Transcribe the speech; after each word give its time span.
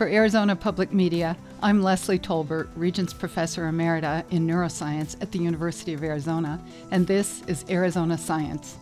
For 0.00 0.08
Arizona 0.08 0.56
Public 0.56 0.94
Media, 0.94 1.36
I'm 1.62 1.82
Leslie 1.82 2.18
Tolbert, 2.18 2.70
Regents 2.74 3.12
Professor 3.12 3.64
Emerita 3.64 4.24
in 4.30 4.46
Neuroscience 4.46 5.14
at 5.20 5.30
the 5.30 5.38
University 5.38 5.92
of 5.92 6.02
Arizona, 6.02 6.58
and 6.90 7.06
this 7.06 7.42
is 7.46 7.66
Arizona 7.68 8.16
Science. 8.16 8.78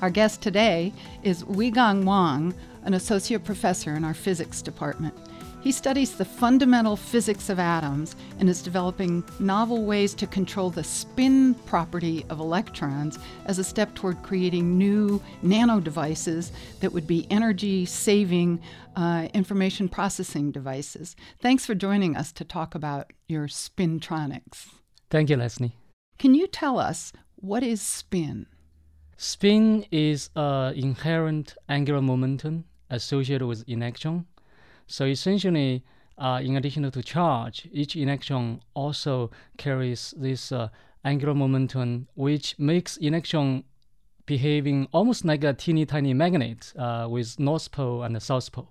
Our 0.00 0.08
guest 0.08 0.40
today 0.40 0.94
is 1.22 1.44
Weigang 1.44 2.04
Wang, 2.04 2.54
an 2.84 2.94
associate 2.94 3.44
professor 3.44 3.94
in 3.96 4.02
our 4.02 4.14
physics 4.14 4.62
department. 4.62 5.14
He 5.62 5.70
studies 5.70 6.16
the 6.16 6.24
fundamental 6.24 6.96
physics 6.96 7.48
of 7.48 7.60
atoms 7.60 8.16
and 8.40 8.48
is 8.48 8.62
developing 8.62 9.22
novel 9.38 9.84
ways 9.84 10.12
to 10.14 10.26
control 10.26 10.70
the 10.70 10.82
spin 10.82 11.54
property 11.54 12.26
of 12.30 12.40
electrons 12.40 13.20
as 13.46 13.60
a 13.60 13.64
step 13.64 13.94
toward 13.94 14.20
creating 14.24 14.76
new 14.76 15.22
nano 15.40 15.78
devices 15.78 16.50
that 16.80 16.92
would 16.92 17.06
be 17.06 17.28
energy 17.30 17.84
saving 17.84 18.60
uh, 18.96 19.28
information 19.34 19.88
processing 19.88 20.50
devices. 20.50 21.14
Thanks 21.40 21.64
for 21.64 21.76
joining 21.76 22.16
us 22.16 22.32
to 22.32 22.44
talk 22.44 22.74
about 22.74 23.12
your 23.28 23.46
spintronics. 23.46 24.66
Thank 25.10 25.30
you, 25.30 25.36
Leslie. 25.36 25.76
Can 26.18 26.34
you 26.34 26.48
tell 26.48 26.80
us 26.80 27.12
what 27.36 27.62
is 27.62 27.80
spin? 27.80 28.46
Spin 29.16 29.86
is 29.92 30.28
an 30.34 30.74
inherent 30.74 31.54
angular 31.68 32.02
momentum 32.02 32.64
associated 32.90 33.46
with 33.46 33.62
electron 33.68 34.26
so 34.86 35.04
essentially, 35.04 35.84
uh, 36.18 36.40
in 36.42 36.56
addition 36.56 36.90
to 36.90 37.02
charge, 37.02 37.68
each 37.72 37.96
electron 37.96 38.60
also 38.74 39.30
carries 39.56 40.14
this 40.16 40.52
uh, 40.52 40.68
angular 41.04 41.34
momentum, 41.34 42.08
which 42.14 42.58
makes 42.58 42.96
electron 42.98 43.64
behaving 44.26 44.88
almost 44.92 45.24
like 45.24 45.42
a 45.44 45.52
teeny 45.52 45.84
tiny 45.84 46.14
magnet 46.14 46.72
uh, 46.78 47.06
with 47.10 47.38
north 47.40 47.70
pole 47.72 48.02
and 48.02 48.14
the 48.14 48.20
south 48.20 48.52
pole. 48.52 48.70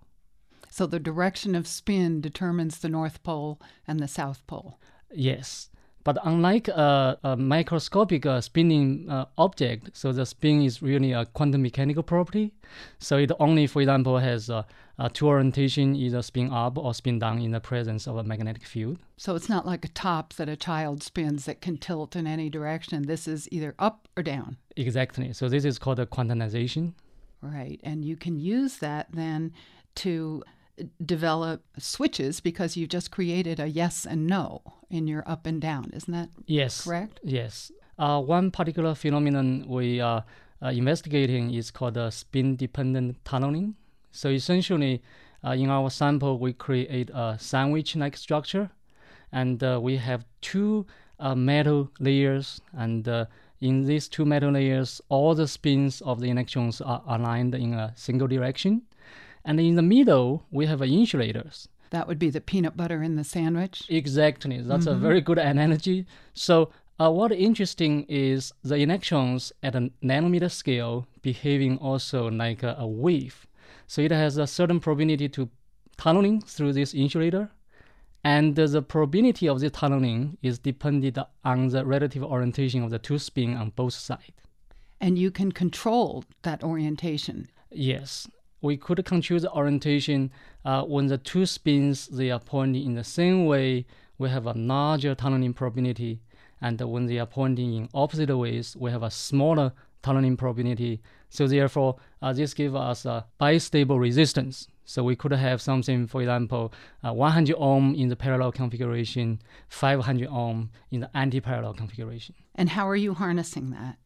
So 0.69 0.85
the 0.85 0.99
direction 0.99 1.55
of 1.55 1.67
spin 1.67 2.21
determines 2.21 2.79
the 2.79 2.87
north 2.87 3.21
pole 3.23 3.59
and 3.85 3.99
the 3.99 4.07
south 4.07 4.47
pole. 4.47 4.79
Yes. 5.13 5.69
But 6.03 6.17
unlike 6.23 6.67
a, 6.67 7.17
a 7.23 7.37
microscopic 7.37 8.25
uh, 8.25 8.41
spinning 8.41 9.09
uh, 9.09 9.25
object, 9.37 9.91
so 9.93 10.11
the 10.11 10.25
spin 10.25 10.63
is 10.63 10.81
really 10.81 11.11
a 11.11 11.25
quantum 11.25 11.61
mechanical 11.61 12.03
property. 12.03 12.51
So 12.99 13.17
it 13.17 13.31
only, 13.39 13.67
for 13.67 13.81
example, 13.81 14.17
has 14.17 14.49
a, 14.49 14.65
a 14.97 15.09
two 15.09 15.27
orientation, 15.27 15.95
either 15.95 16.21
spin 16.21 16.51
up 16.51 16.77
or 16.77 16.93
spin 16.93 17.19
down 17.19 17.39
in 17.39 17.51
the 17.51 17.59
presence 17.59 18.07
of 18.07 18.17
a 18.17 18.23
magnetic 18.23 18.65
field. 18.65 18.97
So 19.17 19.35
it's 19.35 19.49
not 19.49 19.65
like 19.65 19.85
a 19.85 19.89
top 19.89 20.33
that 20.33 20.49
a 20.49 20.55
child 20.55 21.03
spins 21.03 21.45
that 21.45 21.61
can 21.61 21.77
tilt 21.77 22.15
in 22.15 22.25
any 22.25 22.49
direction. 22.49 23.03
This 23.03 23.27
is 23.27 23.47
either 23.51 23.75
up 23.77 24.07
or 24.17 24.23
down. 24.23 24.57
Exactly. 24.75 25.33
So 25.33 25.49
this 25.49 25.65
is 25.65 25.77
called 25.77 25.99
a 25.99 26.05
quantization. 26.05 26.93
Right. 27.41 27.79
And 27.83 28.05
you 28.05 28.15
can 28.15 28.39
use 28.39 28.77
that 28.77 29.07
then 29.11 29.53
to 29.95 30.43
develop 31.05 31.63
switches 31.77 32.39
because 32.39 32.77
you've 32.77 32.89
just 32.89 33.11
created 33.11 33.59
a 33.59 33.67
yes 33.67 34.05
and 34.05 34.27
no 34.27 34.61
in 34.89 35.07
your 35.07 35.23
up 35.27 35.45
and 35.45 35.61
down. 35.61 35.91
Isn't 35.93 36.13
that 36.13 36.29
yes 36.45 36.83
correct? 36.83 37.19
Yes. 37.23 37.71
Uh, 37.97 38.19
one 38.19 38.51
particular 38.51 38.95
phenomenon 38.95 39.65
we 39.67 39.99
are 39.99 40.23
uh, 40.61 40.67
investigating 40.67 41.53
is 41.53 41.71
called 41.71 41.97
uh, 41.97 42.09
spin-dependent 42.09 43.23
tunneling. 43.25 43.75
So 44.11 44.29
essentially, 44.29 45.01
uh, 45.43 45.51
in 45.51 45.69
our 45.69 45.89
sample, 45.89 46.39
we 46.39 46.53
create 46.53 47.09
a 47.13 47.37
sandwich-like 47.39 48.17
structure, 48.17 48.69
and 49.31 49.63
uh, 49.63 49.79
we 49.81 49.97
have 49.97 50.25
two 50.41 50.85
uh, 51.19 51.35
metal 51.35 51.89
layers, 51.99 52.61
and 52.73 53.07
in 53.59 53.85
these 53.85 54.07
two 54.07 54.25
metal 54.25 54.51
layers, 54.51 55.01
all 55.09 55.35
the 55.35 55.47
spins 55.47 56.01
of 56.01 56.19
the 56.19 56.29
electrons 56.29 56.81
are 56.81 57.03
aligned 57.07 57.55
in 57.55 57.73
a 57.73 57.93
single 57.95 58.27
direction. 58.27 58.81
And 59.43 59.59
in 59.59 59.75
the 59.75 59.81
middle, 59.81 60.45
we 60.51 60.65
have 60.67 60.81
insulators. 60.81 61.67
That 61.89 62.07
would 62.07 62.19
be 62.19 62.29
the 62.29 62.41
peanut 62.41 62.77
butter 62.77 63.03
in 63.03 63.15
the 63.15 63.23
sandwich? 63.23 63.83
Exactly. 63.89 64.61
That's 64.61 64.85
mm-hmm. 64.85 65.03
a 65.03 65.07
very 65.07 65.21
good 65.21 65.37
analogy. 65.51 66.05
So, 66.33 66.71
uh, 66.99 67.09
what 67.09 67.31
interesting 67.31 68.05
is 68.07 68.53
the 68.63 68.75
electrons 68.75 69.51
at 69.63 69.75
a 69.75 69.89
nanometer 70.03 70.51
scale 70.51 71.07
behaving 71.23 71.77
also 71.79 72.29
like 72.29 72.61
a, 72.61 72.75
a 72.77 72.85
wave. 72.85 73.47
So 73.87 74.01
it 74.01 74.11
has 74.11 74.37
a 74.37 74.45
certain 74.45 74.79
probability 74.79 75.27
to 75.29 75.49
tunneling 75.97 76.41
through 76.41 76.73
this 76.73 76.93
insulator, 76.93 77.51
and 78.23 78.55
the 78.55 78.81
probability 78.81 79.49
of 79.49 79.59
the 79.59 79.69
tunneling 79.69 80.37
is 80.41 80.59
dependent 80.59 81.17
on 81.43 81.67
the 81.67 81.83
relative 81.85 82.23
orientation 82.23 82.83
of 82.83 82.91
the 82.91 82.99
two 82.99 83.17
spin 83.17 83.57
on 83.57 83.71
both 83.71 83.93
sides. 83.93 84.31
And 84.99 85.17
you 85.17 85.31
can 85.31 85.51
control 85.51 86.23
that 86.43 86.63
orientation. 86.63 87.49
Yes, 87.71 88.27
we 88.61 88.77
could 88.77 89.03
control 89.05 89.39
the 89.39 89.51
orientation 89.51 90.31
uh, 90.63 90.83
when 90.83 91.07
the 91.07 91.17
two 91.17 91.45
spins 91.45 92.07
they 92.07 92.29
are 92.29 92.39
pointing 92.39 92.85
in 92.85 92.93
the 92.93 93.03
same 93.03 93.45
way 93.45 93.85
we 94.17 94.29
have 94.29 94.45
a 94.45 94.53
larger 94.53 95.15
tunneling 95.15 95.53
probability. 95.53 96.21
And 96.61 96.79
when 96.79 97.07
they 97.07 97.17
are 97.17 97.25
pointing 97.25 97.73
in 97.73 97.89
opposite 97.93 98.35
ways 98.37 98.75
we 98.79 98.91
have 98.91 99.01
a 99.01 99.09
smaller 99.09 99.73
tunneling 100.03 100.37
probability. 100.37 101.01
So 101.29 101.47
therefore 101.47 101.97
uh, 102.21 102.33
this 102.33 102.53
gives 102.53 102.75
us 102.75 103.05
a 103.05 103.25
bistable 103.39 103.99
resistance. 103.99 104.67
So 104.85 105.03
we 105.03 105.15
could 105.15 105.31
have 105.31 105.61
something 105.61 106.05
for 106.05 106.21
example 106.21 106.71
uh, 107.03 107.13
100 107.13 107.55
ohm 107.57 107.95
in 107.95 108.09
the 108.09 108.15
parallel 108.15 108.51
configuration 108.51 109.41
500 109.69 110.27
ohm 110.29 110.69
in 110.91 110.99
the 110.99 111.17
anti-parallel 111.17 111.73
configuration. 111.73 112.35
And 112.53 112.69
how 112.69 112.87
are 112.87 112.95
you 112.95 113.15
harnessing 113.15 113.71
that 113.71 113.97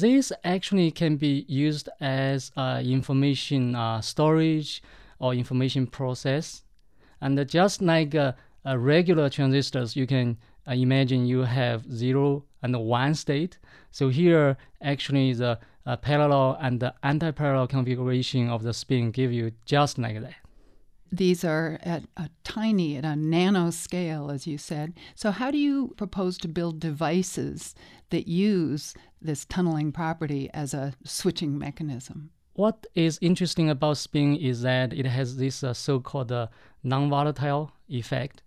this 0.00 0.32
actually 0.44 0.90
can 0.90 1.16
be 1.16 1.44
used 1.48 1.88
as 2.00 2.50
uh, 2.56 2.82
information 2.84 3.74
uh, 3.74 4.00
storage 4.00 4.82
or 5.18 5.34
information 5.34 5.86
process. 5.86 6.62
And 7.20 7.48
just 7.48 7.82
like 7.82 8.14
uh, 8.14 8.32
regular 8.64 9.28
transistors, 9.30 9.96
you 9.96 10.06
can 10.06 10.36
uh, 10.66 10.72
imagine 10.72 11.26
you 11.26 11.40
have 11.40 11.90
zero 11.92 12.44
and 12.62 12.76
one 12.76 13.14
state. 13.14 13.58
So 13.90 14.08
here, 14.08 14.56
actually, 14.82 15.32
the 15.32 15.58
uh, 15.86 15.96
parallel 15.96 16.58
and 16.60 16.78
the 16.80 16.94
anti-parallel 17.02 17.66
configuration 17.66 18.48
of 18.48 18.62
the 18.62 18.74
spin 18.74 19.10
give 19.10 19.32
you 19.32 19.52
just 19.64 19.98
like 19.98 20.20
that. 20.20 20.34
These 21.10 21.44
are 21.44 21.78
at 21.82 22.04
a 22.16 22.28
tiny, 22.44 22.96
at 22.96 23.04
a 23.04 23.16
nano 23.16 23.70
scale, 23.70 24.30
as 24.30 24.46
you 24.46 24.58
said. 24.58 24.94
So, 25.14 25.30
how 25.30 25.50
do 25.50 25.58
you 25.58 25.94
propose 25.96 26.38
to 26.38 26.48
build 26.48 26.80
devices 26.80 27.74
that 28.10 28.28
use 28.28 28.94
this 29.20 29.44
tunneling 29.44 29.92
property 29.92 30.50
as 30.52 30.74
a 30.74 30.94
switching 31.04 31.58
mechanism? 31.58 32.30
What 32.54 32.86
is 32.94 33.18
interesting 33.22 33.70
about 33.70 33.98
spin 33.98 34.36
is 34.36 34.62
that 34.62 34.92
it 34.92 35.06
has 35.06 35.36
this 35.36 35.62
uh, 35.62 35.72
so 35.72 36.00
called 36.00 36.32
uh, 36.32 36.48
non 36.82 37.08
volatile 37.08 37.72
effect. 37.88 38.42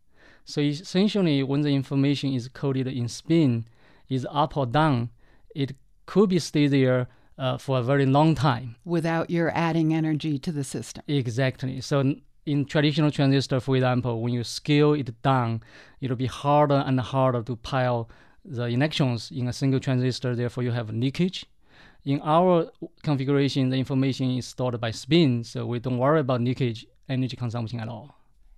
So, 0.45 0.61
essentially, 0.61 1.43
when 1.43 1.61
the 1.61 1.73
information 1.73 2.33
is 2.33 2.47
coded 2.47 2.87
in 2.87 3.07
spin, 3.07 3.65
is 4.09 4.27
up 4.29 4.57
or 4.57 4.65
down, 4.65 5.09
it 5.55 5.75
could 6.05 6.29
be 6.29 6.39
stay 6.39 6.67
there 6.67 7.07
uh, 7.37 7.57
for 7.57 7.79
a 7.79 7.81
very 7.81 8.05
long 8.05 8.35
time 8.35 8.75
without 8.85 9.29
your 9.29 9.51
adding 9.55 9.93
energy 9.93 10.37
to 10.37 10.51
the 10.51 10.63
system. 10.63 11.03
Exactly. 11.07 11.81
So 11.81 12.15
in 12.45 12.65
traditional 12.65 13.11
transistor, 13.11 13.59
for 13.59 13.75
example, 13.75 14.21
when 14.21 14.33
you 14.33 14.43
scale 14.43 14.93
it 14.93 15.21
down, 15.21 15.61
it'll 15.99 16.15
be 16.17 16.25
harder 16.25 16.83
and 16.85 16.99
harder 16.99 17.43
to 17.43 17.55
pile 17.55 18.09
the 18.43 18.65
electrons 18.65 19.31
in 19.31 19.47
a 19.47 19.53
single 19.53 19.79
transistor. 19.79 20.35
Therefore, 20.35 20.63
you 20.63 20.71
have 20.71 20.89
leakage. 20.89 21.45
In 22.03 22.19
our 22.23 22.71
configuration, 23.03 23.69
the 23.69 23.77
information 23.77 24.31
is 24.31 24.47
stored 24.47 24.79
by 24.81 24.89
spin, 24.89 25.43
so 25.43 25.67
we 25.67 25.79
don't 25.79 25.99
worry 25.99 26.19
about 26.19 26.41
leakage 26.41 26.87
energy 27.07 27.35
consumption 27.35 27.79
at 27.79 27.87
all. 27.87 28.15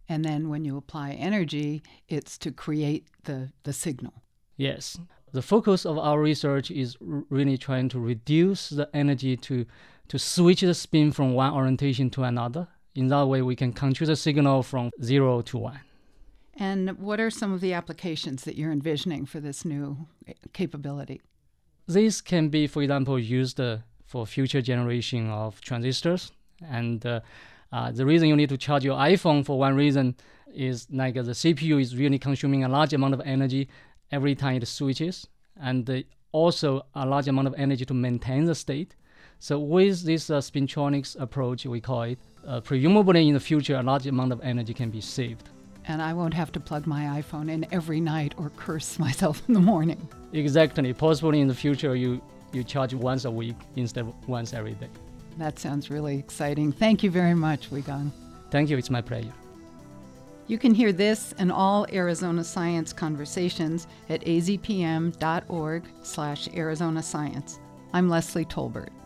And 0.07 0.23
then 0.23 0.49
when 0.49 0.63
you 0.63 0.77
apply 0.77 1.11
energy, 1.11 1.83
it's 2.07 2.37
to 2.39 2.51
create 2.51 3.07
the, 3.23 3.51
the 3.63 3.73
signal. 3.73 4.13
Yes. 4.55 4.97
The 5.33 5.41
focus 5.41 5.85
of 5.85 5.97
our 5.97 6.19
research 6.19 6.71
is 6.71 6.95
really 7.01 7.57
trying 7.57 7.89
to 7.89 7.99
reduce 7.99 8.69
the 8.69 8.89
energy 8.93 9.35
to, 9.37 9.65
to 10.07 10.19
switch 10.19 10.61
the 10.61 10.73
spin 10.73 11.11
from 11.11 11.33
one 11.33 11.53
orientation 11.53 12.09
to 12.11 12.23
another 12.23 12.67
in 12.95 13.07
that 13.07 13.25
way, 13.25 13.41
we 13.41 13.55
can 13.55 13.73
control 13.73 14.07
the 14.07 14.15
signal 14.15 14.63
from 14.63 14.91
zero 15.01 15.41
to 15.41 15.57
one. 15.57 15.79
And 16.55 16.99
what 16.99 17.19
are 17.19 17.31
some 17.31 17.51
of 17.51 17.61
the 17.61 17.73
applications 17.73 18.43
that 18.43 18.55
you're 18.55 18.71
envisioning 18.71 19.25
for 19.25 19.39
this 19.39 19.65
new 19.65 20.07
capability? 20.53 21.21
This 21.87 22.21
can 22.21 22.49
be, 22.49 22.67
for 22.67 22.83
example, 22.83 23.17
used 23.17 23.59
uh, 23.59 23.77
for 24.05 24.27
future 24.27 24.61
generation 24.61 25.29
of 25.29 25.59
transistors. 25.61 26.31
And 26.69 27.03
uh, 27.05 27.21
uh, 27.71 27.91
the 27.91 28.05
reason 28.05 28.27
you 28.27 28.35
need 28.35 28.49
to 28.49 28.57
charge 28.57 28.85
your 28.85 28.97
iPhone 28.97 29.43
for 29.43 29.57
one 29.57 29.75
reason 29.75 30.15
is 30.53 30.87
like 30.91 31.15
the 31.15 31.21
CPU 31.21 31.81
is 31.81 31.97
really 31.97 32.19
consuming 32.19 32.63
a 32.63 32.69
large 32.69 32.93
amount 32.93 33.15
of 33.15 33.21
energy 33.21 33.67
every 34.11 34.35
time 34.35 34.57
it 34.57 34.67
switches, 34.67 35.27
and 35.59 35.89
uh, 35.89 36.01
also 36.31 36.85
a 36.93 37.05
large 37.05 37.27
amount 37.27 37.47
of 37.47 37.55
energy 37.57 37.85
to 37.85 37.93
maintain 37.95 38.45
the 38.45 38.53
state. 38.53 38.95
So 39.43 39.59
with 39.59 40.03
this 40.03 40.29
uh, 40.29 40.37
spintronics 40.37 41.19
approach, 41.19 41.65
we 41.65 41.81
call 41.81 42.03
it, 42.03 42.17
uh, 42.47 42.61
presumably 42.61 43.27
in 43.27 43.33
the 43.33 43.41
future, 43.41 43.75
a 43.75 43.83
large 43.83 44.07
amount 44.07 44.31
of 44.31 44.39
energy 44.39 44.73
can 44.73 44.89
be 44.89 45.01
saved. 45.01 45.49
And 45.83 46.01
I 46.01 46.13
won't 46.13 46.33
have 46.33 46.53
to 46.53 46.61
plug 46.61 46.87
my 46.87 47.21
iPhone 47.21 47.51
in 47.51 47.67
every 47.73 47.99
night 47.99 48.33
or 48.37 48.51
curse 48.55 48.97
myself 49.05 49.41
in 49.49 49.53
the 49.53 49.59
morning. 49.59 50.07
Exactly. 50.31 50.93
Possibly 50.93 51.41
in 51.41 51.49
the 51.49 51.53
future, 51.53 51.93
you, 51.93 52.21
you 52.53 52.63
charge 52.63 52.93
once 52.93 53.25
a 53.25 53.31
week 53.31 53.57
instead 53.75 54.05
of 54.05 54.29
once 54.29 54.53
every 54.53 54.75
day. 54.75 54.87
That 55.37 55.59
sounds 55.59 55.89
really 55.89 56.17
exciting. 56.17 56.71
Thank 56.71 57.03
you 57.03 57.11
very 57.11 57.33
much, 57.33 57.69
Weigang. 57.69 58.11
Thank 58.49 58.69
you. 58.69 58.77
It's 58.77 58.89
my 58.89 59.01
pleasure. 59.01 59.33
You 60.47 60.57
can 60.57 60.73
hear 60.73 60.93
this 60.93 61.33
and 61.37 61.51
all 61.51 61.85
Arizona 61.91 62.45
Science 62.45 62.93
conversations 62.93 63.87
at 64.07 64.21
azpm.org 64.21 65.83
slash 66.01 66.47
Arizona 66.55 67.03
Science. 67.03 67.59
I'm 67.91 68.07
Leslie 68.07 68.45
Tolbert. 68.45 69.02